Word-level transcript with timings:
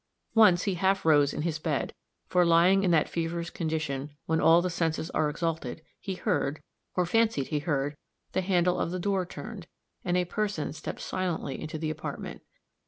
Once 0.33 0.63
he 0.63 0.73
half 0.73 1.05
rose 1.05 1.31
in 1.31 1.43
his 1.43 1.59
bed; 1.59 1.93
for, 2.25 2.43
lying 2.43 2.81
in 2.81 2.89
that 2.89 3.07
feverish 3.07 3.51
condition 3.51 4.09
when 4.25 4.41
all 4.41 4.59
the 4.59 4.67
senses 4.71 5.11
are 5.11 5.29
exalted, 5.29 5.83
he 5.99 6.15
heard, 6.15 6.59
or 6.95 7.05
fancied 7.05 7.49
he 7.49 7.59
heard, 7.59 7.95
the 8.31 8.41
handle 8.41 8.79
of 8.79 8.89
the 8.89 8.97
door 8.97 9.27
turned, 9.27 9.67
and 10.03 10.17
a 10.17 10.25
person 10.25 10.73
step 10.73 10.99
silently 10.99 11.61
into 11.61 11.77
the 11.77 11.91
apartment. 11.91 12.41